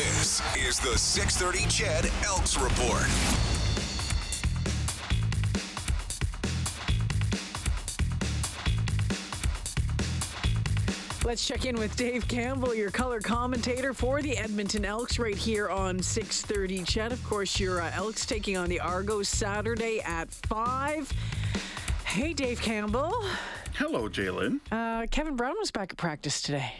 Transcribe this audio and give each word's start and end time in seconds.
This 0.00 0.40
is 0.56 0.80
the 0.80 0.96
630 0.96 1.68
CHED 1.68 2.10
Elks 2.24 2.56
Report. 2.56 3.04
Let's 11.22 11.46
check 11.46 11.66
in 11.66 11.76
with 11.76 11.94
Dave 11.96 12.26
Campbell, 12.28 12.74
your 12.74 12.90
color 12.90 13.20
commentator 13.20 13.92
for 13.92 14.22
the 14.22 14.38
Edmonton 14.38 14.86
Elks, 14.86 15.18
right 15.18 15.36
here 15.36 15.68
on 15.68 15.98
6:30. 15.98 16.82
CHED, 16.86 17.12
of 17.12 17.22
course, 17.22 17.60
your 17.60 17.82
uh, 17.82 17.90
Elks 17.92 18.24
taking 18.24 18.56
on 18.56 18.70
the 18.70 18.80
Argos 18.80 19.28
Saturday 19.28 20.00
at 20.00 20.30
five. 20.30 21.12
Hey, 22.06 22.32
Dave 22.32 22.62
Campbell. 22.62 23.12
Hello, 23.74 24.08
Jalen. 24.08 24.60
Uh, 24.72 25.06
Kevin 25.10 25.36
Brown 25.36 25.56
was 25.58 25.70
back 25.70 25.92
at 25.92 25.98
practice 25.98 26.40
today. 26.40 26.72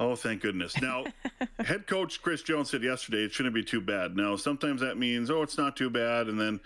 Oh, 0.00 0.14
thank 0.14 0.42
goodness. 0.42 0.80
Now, 0.80 1.04
head 1.58 1.86
coach 1.86 2.22
Chris 2.22 2.42
Jones 2.42 2.70
said 2.70 2.82
yesterday 2.82 3.24
it 3.24 3.32
shouldn't 3.32 3.54
be 3.54 3.64
too 3.64 3.80
bad. 3.80 4.16
Now, 4.16 4.36
sometimes 4.36 4.80
that 4.80 4.96
means, 4.96 5.30
oh, 5.30 5.42
it's 5.42 5.58
not 5.58 5.76
too 5.76 5.90
bad. 5.90 6.28
And 6.28 6.40
then, 6.40 6.60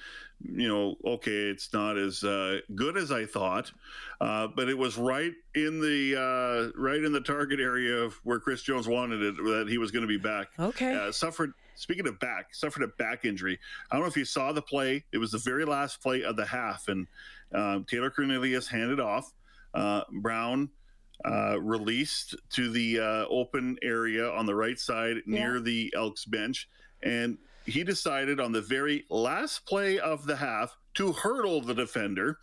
you 0.45 0.69
know, 0.69 0.97
okay, 1.05 1.49
it's 1.49 1.73
not 1.73 1.97
as 1.97 2.23
uh, 2.25 2.61
good 2.75 2.99
as 2.99 3.11
I 3.11 3.25
thought. 3.25 3.73
Uh, 4.21 4.49
but 4.49 4.69
it 4.69 4.77
was 4.77 4.99
right 4.99 5.33
in 5.55 5.81
the 5.81 6.17
uh, 6.17 6.79
right 6.81 7.03
in 7.03 7.13
the 7.13 7.21
target 7.21 7.59
area 7.59 7.97
of 7.97 8.15
where 8.25 8.39
Chris 8.39 8.63
Jones 8.63 8.87
wanted 8.87 9.23
it 9.23 9.37
that 9.37 9.67
he 9.69 9.79
was 9.79 9.91
going 9.91 10.03
to 10.03 10.09
be 10.09 10.19
back. 10.19 10.49
Okay. 10.59 10.95
Uh, 10.95 11.11
suffered, 11.11 11.55
speaking 11.75 12.07
of 12.07 12.21
back, 12.21 12.55
suffered 12.55 12.83
a 12.83 12.89
back 12.89 13.25
injury. 13.25 13.59
I 13.91 13.97
don't 13.97 14.03
know 14.03 14.11
if 14.11 14.17
you 14.17 14.25
saw 14.27 14.53
the 14.53 14.63
play. 14.63 15.05
It 15.11 15.19
was 15.19 15.31
the 15.33 15.39
very 15.39 15.65
last 15.65 16.03
play 16.03 16.23
of 16.23 16.37
the 16.37 16.45
half. 16.45 16.89
And 16.89 17.07
um, 17.55 17.85
Taylor 17.89 18.11
Cornelius 18.11 18.69
handed 18.69 19.01
off. 19.01 19.33
Uh, 19.75 20.03
Brown 20.21 20.69
uh, 21.25 21.61
released 21.61 22.35
to 22.51 22.71
the 22.71 23.01
uh, 23.01 23.25
open 23.29 23.77
area 23.83 24.31
on 24.31 24.47
the 24.47 24.55
right 24.55 24.79
side 24.79 25.17
near 25.27 25.57
Yeah. 25.57 25.63
the 25.63 25.95
Elks 25.97 26.25
bench. 26.25 26.69
And 27.03 27.39
he 27.67 27.85
decided 27.85 28.41
on 28.41 28.53
the 28.53 28.61
very 28.63 29.05
last 29.11 29.67
play 29.67 29.99
of 29.99 30.27
the 30.27 30.37
half 30.37 30.77
to 30.95 31.13
hurdle 31.13 31.61
the 31.61 31.75
defender 31.75 32.39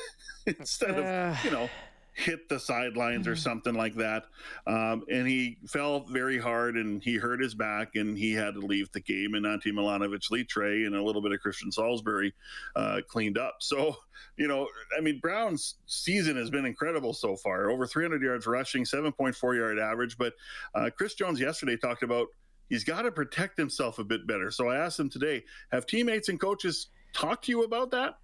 instead 0.46 0.90
of, 0.98 1.44
you 1.44 1.50
know, 1.50 1.70
hit 2.14 2.48
the 2.48 2.60
sidelines 2.60 3.26
or 3.26 3.34
something 3.34 3.74
like 3.74 3.94
that. 3.94 4.24
Um, 4.66 5.04
and 5.10 5.26
he 5.26 5.58
fell 5.66 6.00
very 6.00 6.38
hard 6.38 6.76
and 6.76 7.02
he 7.02 7.16
hurt 7.16 7.40
his 7.40 7.54
back 7.54 7.94
and 7.94 8.16
he 8.16 8.32
had 8.32 8.54
to 8.54 8.60
leave 8.60 8.92
the 8.92 9.00
game. 9.00 9.34
And 9.34 9.46
Ante 9.46 9.72
Milanovic 9.72 10.30
Litre 10.30 10.86
and 10.86 10.94
a 10.94 11.02
little 11.02 11.22
bit 11.22 11.32
of 11.32 11.40
Christian 11.40 11.72
Salisbury 11.72 12.34
uh, 12.76 13.00
cleaned 13.08 13.38
up. 13.38 13.56
So, 13.60 13.96
you 14.36 14.46
know, 14.46 14.68
I 14.96 15.00
mean, 15.00 15.20
Brown's 15.20 15.76
season 15.86 16.36
has 16.36 16.50
been 16.50 16.66
incredible 16.66 17.14
so 17.14 17.36
far 17.36 17.70
over 17.70 17.86
300 17.86 18.22
yards 18.22 18.46
rushing, 18.46 18.84
7.4 18.84 19.56
yard 19.56 19.78
average. 19.78 20.18
But 20.18 20.34
uh, 20.74 20.90
Chris 20.96 21.14
Jones 21.14 21.40
yesterday 21.40 21.76
talked 21.76 22.02
about 22.02 22.28
he's 22.68 22.84
got 22.84 23.02
to 23.02 23.12
protect 23.12 23.56
himself 23.56 23.98
a 23.98 24.04
bit 24.04 24.26
better. 24.26 24.50
So 24.50 24.68
I 24.68 24.76
asked 24.76 25.00
him 25.00 25.08
today 25.08 25.44
have 25.70 25.86
teammates 25.86 26.28
and 26.28 26.38
coaches 26.38 26.88
talked 27.12 27.44
to 27.46 27.52
you 27.52 27.64
about 27.64 27.90
that? 27.92 28.18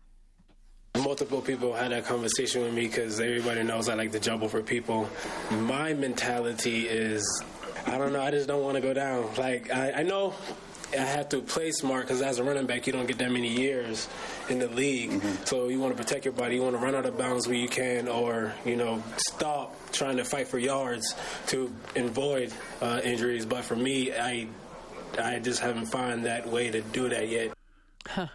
Multiple 0.98 1.40
people 1.40 1.74
had 1.74 1.92
that 1.92 2.04
conversation 2.04 2.62
with 2.62 2.74
me 2.74 2.86
because 2.86 3.20
everybody 3.20 3.62
knows 3.62 3.88
I 3.88 3.94
like 3.94 4.12
to 4.12 4.20
jumble 4.20 4.48
for 4.48 4.62
people. 4.62 5.08
My 5.50 5.94
mentality 5.94 6.88
is, 6.88 7.42
I 7.86 7.98
don't 7.98 8.12
know, 8.12 8.22
I 8.22 8.30
just 8.30 8.48
don't 8.48 8.62
want 8.62 8.76
to 8.76 8.80
go 8.80 8.92
down. 8.92 9.28
Like, 9.36 9.72
I, 9.72 9.92
I 9.92 10.02
know 10.02 10.34
I 10.92 10.96
have 11.02 11.28
to 11.30 11.42
play 11.42 11.70
smart 11.70 12.06
because 12.06 12.22
as 12.22 12.38
a 12.38 12.44
running 12.44 12.66
back, 12.66 12.86
you 12.86 12.92
don't 12.92 13.06
get 13.06 13.18
that 13.18 13.30
many 13.30 13.48
years 13.48 14.08
in 14.48 14.58
the 14.58 14.68
league. 14.68 15.20
So 15.44 15.68
you 15.68 15.78
want 15.80 15.96
to 15.96 16.02
protect 16.02 16.24
your 16.24 16.32
body. 16.32 16.56
You 16.56 16.62
want 16.62 16.76
to 16.76 16.82
run 16.82 16.94
out 16.94 17.04
of 17.04 17.18
bounds 17.18 17.46
where 17.46 17.56
you 17.56 17.68
can, 17.68 18.08
or 18.08 18.54
you 18.64 18.76
know, 18.76 19.02
stop 19.18 19.76
trying 19.92 20.16
to 20.16 20.24
fight 20.24 20.48
for 20.48 20.58
yards 20.58 21.14
to 21.48 21.72
avoid 21.94 22.52
uh, 22.80 23.00
injuries. 23.04 23.44
But 23.44 23.64
for 23.64 23.76
me, 23.76 24.12
I 24.12 24.48
I 25.18 25.40
just 25.40 25.60
haven't 25.60 25.86
found 25.86 26.24
that 26.24 26.48
way 26.48 26.70
to 26.70 26.80
do 26.80 27.08
that 27.10 27.28
yet. 27.28 27.52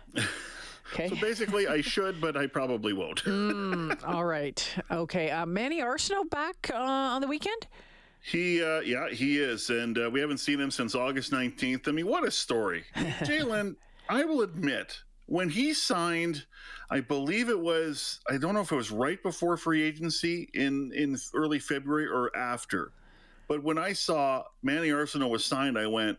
Okay. 0.94 1.10
So 1.10 1.16
basically, 1.16 1.68
I 1.68 1.82
should, 1.82 2.22
but 2.22 2.38
I 2.38 2.46
probably 2.46 2.94
won't. 2.94 3.28
All 4.06 4.26
right. 4.26 4.76
Okay. 4.92 5.32
Uh, 5.32 5.46
Manny 5.46 5.82
Arceneaux 5.82 6.30
back 6.30 6.70
uh, 6.72 6.78
on 6.78 7.22
the 7.22 7.28
weekend? 7.28 7.68
He, 8.22 8.64
uh, 8.64 8.80
yeah, 8.82 9.10
he 9.10 9.40
is, 9.40 9.70
and 9.70 9.98
uh, 9.98 10.10
we 10.10 10.22
haven't 10.22 10.38
seen 10.38 10.60
him 10.60 10.72
since 10.72 10.96
August 10.96 11.34
nineteenth. 11.34 11.88
I 11.90 11.92
mean, 11.92 12.08
what 12.08 12.26
a 12.26 12.32
story, 12.32 12.86
Jalen. 12.96 13.76
I 14.08 14.24
will 14.24 14.44
admit, 14.44 14.98
when 15.26 15.50
he 15.50 15.74
signed, 15.74 16.46
I 16.90 17.02
believe 17.02 17.50
it 17.50 17.60
was, 17.60 18.22
I 18.30 18.38
don't 18.38 18.54
know 18.54 18.62
if 18.62 18.72
it 18.72 18.76
was 18.76 18.92
right 18.92 19.22
before 19.22 19.58
free 19.58 19.84
agency 19.84 20.50
in 20.54 20.94
in 20.94 21.18
early 21.34 21.60
February 21.60 22.08
or 22.08 22.34
after, 22.34 22.94
but 23.50 23.62
when 23.62 23.78
I 23.78 23.92
saw 23.92 24.44
Manny 24.62 24.90
Arceneaux 24.90 25.28
was 25.28 25.44
signed, 25.44 25.78
I 25.78 25.88
went, 25.88 26.18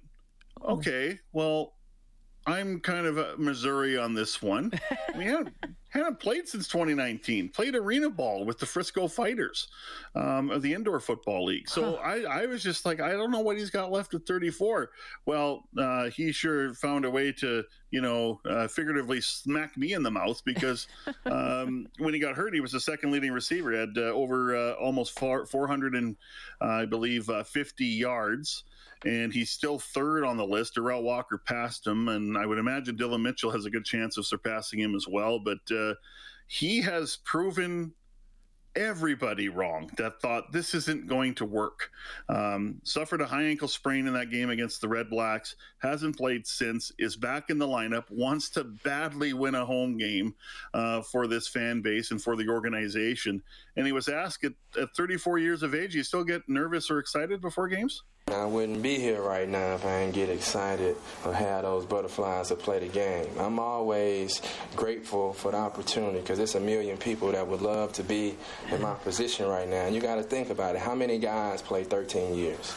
okay, 0.62 1.20
well. 1.32 1.73
I'm 2.46 2.80
kind 2.80 3.06
of 3.06 3.18
a 3.18 3.36
Missouri 3.38 3.96
on 3.96 4.14
this 4.14 4.42
one. 4.42 4.72
We 5.16 5.26
haven't, 5.26 5.54
haven't 5.90 6.18
played 6.18 6.48
since 6.48 6.66
2019. 6.66 7.50
Played 7.50 7.76
arena 7.76 8.10
ball 8.10 8.44
with 8.44 8.58
the 8.58 8.66
Frisco 8.66 9.06
Fighters 9.06 9.68
um, 10.16 10.50
of 10.50 10.60
the 10.60 10.74
indoor 10.74 10.98
football 10.98 11.44
league. 11.44 11.68
So 11.68 11.96
I, 11.98 12.22
I 12.22 12.46
was 12.46 12.64
just 12.64 12.84
like, 12.84 12.98
I 12.98 13.12
don't 13.12 13.30
know 13.30 13.38
what 13.38 13.56
he's 13.56 13.70
got 13.70 13.92
left 13.92 14.12
at 14.14 14.26
34. 14.26 14.90
Well, 15.24 15.68
uh, 15.78 16.10
he 16.10 16.32
sure 16.32 16.74
found 16.74 17.04
a 17.04 17.10
way 17.12 17.30
to, 17.30 17.62
you 17.92 18.00
know, 18.00 18.40
uh, 18.50 18.66
figuratively 18.66 19.20
smack 19.20 19.76
me 19.76 19.92
in 19.92 20.02
the 20.02 20.10
mouth 20.10 20.42
because 20.44 20.88
um, 21.26 21.86
when 21.98 22.12
he 22.12 22.18
got 22.18 22.34
hurt, 22.34 22.54
he 22.54 22.60
was 22.60 22.72
the 22.72 22.80
second 22.80 23.12
leading 23.12 23.30
receiver. 23.30 23.70
He 23.70 23.78
had 23.78 23.96
uh, 23.96 24.10
over 24.10 24.56
uh, 24.56 24.72
almost 24.72 25.16
four, 25.16 25.46
400 25.46 25.94
and 25.94 26.16
uh, 26.60 26.64
I 26.64 26.86
believe 26.86 27.30
uh, 27.30 27.44
50 27.44 27.84
yards 27.84 28.64
and 29.04 29.32
he's 29.32 29.50
still 29.50 29.78
third 29.78 30.24
on 30.24 30.36
the 30.36 30.46
list. 30.46 30.76
Derel 30.76 31.02
Walker 31.02 31.38
passed 31.38 31.86
him, 31.86 32.08
and 32.08 32.36
I 32.36 32.46
would 32.46 32.58
imagine 32.58 32.96
Dillon 32.96 33.22
Mitchell 33.22 33.50
has 33.50 33.64
a 33.64 33.70
good 33.70 33.84
chance 33.84 34.16
of 34.16 34.26
surpassing 34.26 34.78
him 34.78 34.94
as 34.94 35.06
well. 35.08 35.38
But 35.38 35.58
uh, 35.70 35.94
he 36.46 36.80
has 36.82 37.16
proven 37.24 37.92
everybody 38.76 39.48
wrong 39.48 39.88
that 39.96 40.20
thought 40.20 40.50
this 40.52 40.74
isn't 40.74 41.06
going 41.06 41.34
to 41.34 41.44
work. 41.44 41.90
Um, 42.28 42.80
suffered 42.82 43.20
a 43.20 43.26
high 43.26 43.44
ankle 43.44 43.68
sprain 43.68 44.06
in 44.06 44.14
that 44.14 44.30
game 44.30 44.50
against 44.50 44.80
the 44.80 44.88
Red 44.88 45.08
Blacks, 45.10 45.56
hasn't 45.78 46.16
played 46.16 46.46
since, 46.46 46.90
is 46.98 47.16
back 47.16 47.50
in 47.50 47.58
the 47.58 47.66
lineup, 47.66 48.10
wants 48.10 48.50
to 48.50 48.64
badly 48.64 49.32
win 49.32 49.54
a 49.54 49.64
home 49.64 49.96
game 49.96 50.34
uh, 50.72 51.02
for 51.02 51.26
this 51.26 51.48
fan 51.48 51.82
base 51.82 52.10
and 52.10 52.22
for 52.22 52.36
the 52.36 52.48
organization. 52.48 53.42
And 53.76 53.86
he 53.86 53.92
was 53.92 54.08
asked 54.08 54.44
at, 54.44 54.52
at 54.80 54.94
34 54.96 55.38
years 55.38 55.62
of 55.62 55.74
age, 55.74 55.92
do 55.92 55.98
you 55.98 56.04
still 56.04 56.24
get 56.24 56.42
nervous 56.48 56.90
or 56.90 56.98
excited 56.98 57.40
before 57.40 57.68
games? 57.68 58.02
I 58.44 58.46
wouldn't 58.46 58.82
be 58.82 58.98
here 58.98 59.22
right 59.22 59.48
now 59.48 59.74
if 59.74 59.86
I 59.86 60.00
didn't 60.00 60.14
get 60.14 60.28
excited 60.28 60.96
or 61.24 61.32
have 61.32 61.62
those 61.62 61.86
butterflies 61.86 62.48
to 62.48 62.56
play 62.56 62.78
the 62.78 62.88
game. 62.88 63.28
I'm 63.38 63.58
always 63.58 64.42
grateful 64.76 65.32
for 65.32 65.52
the 65.52 65.56
opportunity 65.56 66.20
because 66.20 66.36
there's 66.36 66.54
a 66.54 66.60
million 66.60 66.98
people 66.98 67.32
that 67.32 67.46
would 67.46 67.62
love 67.62 67.92
to 67.94 68.02
be 68.02 68.36
in 68.70 68.82
my 68.82 68.94
position 68.94 69.46
right 69.46 69.68
now. 69.68 69.86
And 69.86 69.94
you 69.94 70.00
got 70.02 70.16
to 70.16 70.22
think 70.22 70.50
about 70.50 70.74
it. 70.74 70.82
How 70.82 70.94
many 70.94 71.18
guys 71.18 71.62
play 71.62 71.84
13 71.84 72.34
years? 72.34 72.74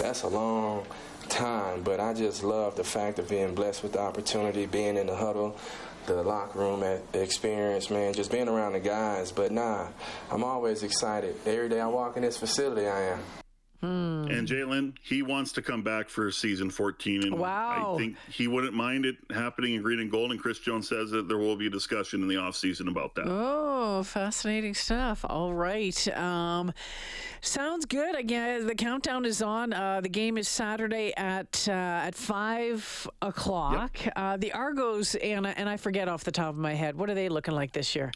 That's 0.00 0.22
a 0.22 0.28
long 0.28 0.86
time, 1.28 1.82
but 1.82 2.00
I 2.00 2.12
just 2.12 2.44
love 2.44 2.76
the 2.76 2.84
fact 2.84 3.18
of 3.18 3.28
being 3.28 3.54
blessed 3.54 3.82
with 3.82 3.94
the 3.94 4.00
opportunity, 4.00 4.66
being 4.66 4.96
in 4.96 5.06
the 5.06 5.16
huddle, 5.16 5.56
the 6.06 6.22
locker 6.22 6.58
room 6.58 6.84
experience, 7.12 7.90
man, 7.90 8.14
just 8.14 8.30
being 8.30 8.48
around 8.48 8.74
the 8.74 8.80
guys. 8.80 9.32
But 9.32 9.52
nah, 9.52 9.88
I'm 10.30 10.44
always 10.44 10.82
excited. 10.82 11.34
Every 11.46 11.68
day 11.68 11.80
I 11.80 11.86
walk 11.86 12.16
in 12.16 12.22
this 12.22 12.36
facility, 12.36 12.86
I 12.86 13.02
am. 13.14 13.18
And 14.38 14.46
Jalen, 14.48 14.94
he 15.02 15.22
wants 15.22 15.52
to 15.52 15.62
come 15.62 15.82
back 15.82 16.08
for 16.08 16.30
season 16.30 16.70
14. 16.70 17.24
And 17.24 17.38
Wow. 17.38 17.94
I 17.94 17.98
think 17.98 18.16
he 18.30 18.46
wouldn't 18.46 18.72
mind 18.74 19.04
it 19.04 19.16
happening 19.30 19.74
in 19.74 19.82
green 19.82 19.98
and 20.00 20.10
gold. 20.10 20.30
And 20.30 20.40
Chris 20.40 20.58
Jones 20.58 20.88
says 20.88 21.10
that 21.10 21.28
there 21.28 21.38
will 21.38 21.56
be 21.56 21.66
a 21.66 21.70
discussion 21.70 22.22
in 22.22 22.28
the 22.28 22.36
offseason 22.36 22.88
about 22.88 23.14
that. 23.16 23.26
Oh, 23.26 24.02
fascinating 24.04 24.74
stuff. 24.74 25.24
All 25.28 25.52
right. 25.52 26.08
Um, 26.16 26.72
sounds 27.40 27.84
good. 27.84 28.14
Again, 28.14 28.66
the 28.66 28.74
countdown 28.74 29.24
is 29.24 29.42
on. 29.42 29.72
Uh, 29.72 30.00
the 30.00 30.08
game 30.08 30.38
is 30.38 30.48
Saturday 30.48 31.12
at 31.16 31.66
uh, 31.68 31.72
at 31.72 32.14
five 32.14 33.08
o'clock. 33.22 33.98
Uh, 34.16 34.36
the 34.36 34.52
Argos 34.52 35.14
and 35.16 35.46
and 35.46 35.68
I 35.68 35.76
forget 35.76 36.08
off 36.08 36.24
the 36.24 36.32
top 36.32 36.50
of 36.50 36.56
my 36.58 36.74
head. 36.74 36.96
What 36.96 37.10
are 37.10 37.14
they 37.14 37.28
looking 37.28 37.54
like 37.54 37.72
this 37.72 37.94
year? 37.96 38.12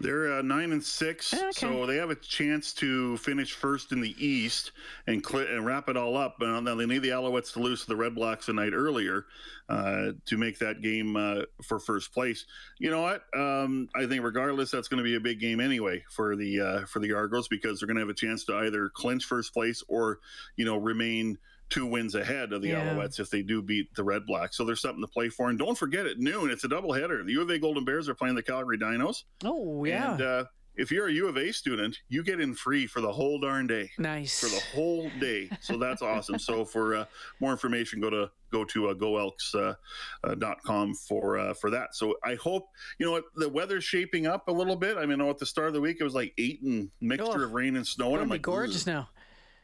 They're 0.00 0.38
uh, 0.38 0.42
nine 0.42 0.72
and 0.72 0.82
six, 0.82 1.32
Okay. 1.32 1.50
so 1.52 1.86
they 1.86 1.96
have 1.96 2.10
a 2.10 2.14
chance 2.14 2.72
to 2.74 3.16
finish 3.18 3.52
first 3.52 3.92
in 3.92 4.00
the 4.00 4.14
East 4.24 4.72
and 5.06 5.24
cl- 5.24 5.46
and 5.46 5.64
wrap 5.64 5.88
it 5.88 5.96
all 5.96 6.16
up. 6.16 6.36
But 6.38 6.60
now 6.60 6.74
they 6.74 6.86
need 6.86 7.02
the 7.02 7.10
Alouettes 7.10 7.52
to 7.54 7.60
lose 7.60 7.82
to 7.82 7.88
the 7.88 7.96
Red 7.96 8.14
Blacks 8.14 8.48
a 8.48 8.52
night 8.52 8.72
earlier 8.74 9.26
uh, 9.68 10.12
to 10.26 10.36
make 10.36 10.58
that 10.58 10.82
game 10.82 11.16
uh, 11.16 11.42
for 11.62 11.78
first 11.78 12.12
place. 12.12 12.44
You 12.78 12.90
know 12.90 13.02
what? 13.02 13.22
Um, 13.34 13.88
I 13.94 14.06
think 14.06 14.22
regardless, 14.22 14.70
that's 14.70 14.88
going 14.88 14.98
to 14.98 15.04
be 15.04 15.16
a 15.16 15.20
big 15.20 15.40
game 15.40 15.60
anyway 15.60 16.04
for 16.10 16.36
the 16.36 16.60
uh, 16.60 16.86
for 16.86 16.98
the 16.98 17.12
Argos 17.12 17.48
because 17.48 17.80
they're 17.80 17.86
going 17.86 17.96
to 17.96 18.02
have 18.02 18.10
a 18.10 18.14
chance 18.14 18.44
to 18.44 18.56
either 18.58 18.88
clinch 18.90 19.24
first 19.24 19.52
place 19.54 19.82
or 19.88 20.18
you 20.56 20.64
know 20.64 20.76
remain 20.76 21.38
two 21.68 21.86
wins 21.86 22.14
ahead 22.14 22.52
of 22.52 22.62
the 22.62 22.68
Yeah. 22.68 22.94
Alouettes 22.94 23.18
if 23.18 23.28
they 23.30 23.42
do 23.42 23.60
beat 23.62 23.92
the 23.94 24.04
Red 24.04 24.24
Blacks. 24.26 24.56
So 24.56 24.64
there's 24.64 24.80
something 24.80 25.02
to 25.02 25.08
play 25.08 25.28
for. 25.28 25.48
And 25.50 25.58
don't 25.58 25.76
forget 25.76 26.06
at 26.06 26.18
noon, 26.18 26.50
it's 26.50 26.64
a 26.64 26.68
doubleheader. 26.68 27.24
The 27.26 27.32
U 27.32 27.42
of 27.42 27.50
A 27.50 27.58
Golden 27.58 27.84
Bears 27.84 28.08
are 28.08 28.14
playing 28.14 28.34
the 28.36 28.42
Calgary 28.42 28.78
Dinos. 28.78 29.24
Oh 29.44 29.84
yeah. 29.84 30.12
And 30.12 30.22
uh, 30.22 30.44
if 30.76 30.90
you're 30.92 31.08
a 31.08 31.12
U 31.12 31.26
of 31.26 31.36
A 31.38 31.52
student, 31.52 31.96
you 32.08 32.22
get 32.22 32.38
in 32.40 32.54
free 32.54 32.86
for 32.86 33.00
the 33.00 33.10
whole 33.10 33.40
darn 33.40 33.66
day. 33.66 33.90
Nice. 33.98 34.38
For 34.40 34.46
the 34.54 34.60
whole 34.74 35.10
day, 35.18 35.48
so 35.60 35.76
that's 35.78 36.02
awesome. 36.12 36.38
So 36.38 36.64
for 36.64 36.94
uh, 36.96 37.04
more 37.40 37.50
information, 37.50 38.00
go 38.00 38.10
to 38.10 38.30
go 38.52 38.62
to 38.64 38.88
uh, 38.90 38.94
goelks.com 38.94 39.76
uh, 40.22 40.34
dot 40.34 40.58
com 40.64 40.94
for 40.94 41.38
uh, 41.38 41.54
for 41.54 41.70
that. 41.70 41.94
So 41.94 42.14
I 42.22 42.34
hope 42.36 42.68
you 42.98 43.06
know 43.06 43.12
what 43.12 43.24
the 43.36 43.48
weather's 43.48 43.84
shaping 43.84 44.26
up 44.26 44.48
a 44.48 44.52
little 44.52 44.76
bit. 44.76 44.98
I 44.98 45.06
mean, 45.06 45.20
I 45.20 45.24
know 45.24 45.30
at 45.30 45.38
the 45.38 45.46
start 45.46 45.68
of 45.68 45.74
the 45.74 45.80
week 45.80 45.96
it 45.98 46.04
was 46.04 46.14
like 46.14 46.32
eight 46.38 46.62
and 46.62 46.90
mixture 47.00 47.40
Oh, 47.40 47.44
of 47.44 47.52
rain 47.52 47.76
and 47.76 47.86
snow, 47.86 48.12
and 48.12 48.20
I'm 48.22 48.28
be 48.28 48.32
like, 48.34 48.42
gorgeous 48.42 48.86
now. 48.86 49.08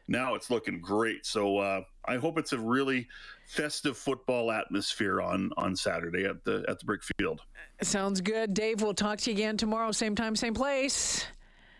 Now 0.07 0.35
it's 0.35 0.49
looking 0.49 0.79
great. 0.79 1.25
So 1.25 1.57
uh, 1.57 1.81
I 2.05 2.17
hope 2.17 2.37
it's 2.37 2.53
a 2.53 2.59
really 2.59 3.07
festive 3.47 3.97
football 3.97 4.51
atmosphere 4.51 5.21
on 5.21 5.51
on 5.57 5.75
Saturday 5.75 6.25
at 6.25 6.43
the 6.43 6.65
at 6.67 6.79
the 6.79 6.85
brick 6.85 7.01
field. 7.17 7.41
Sounds 7.81 8.21
good. 8.21 8.53
Dave, 8.53 8.81
we'll 8.81 8.93
talk 8.93 9.19
to 9.19 9.31
you 9.31 9.35
again 9.35 9.57
tomorrow, 9.57 9.91
same 9.91 10.15
time, 10.15 10.35
same 10.35 10.53
place. 10.53 11.25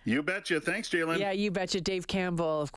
You 0.05 0.21
betcha. 0.21 0.59
Thanks, 0.59 0.89
Jalen. 0.89 1.19
Yeah, 1.19 1.31
you 1.31 1.49
betcha. 1.49 1.79
Dave 1.79 2.07
Campbell, 2.07 2.61
of 2.61 2.71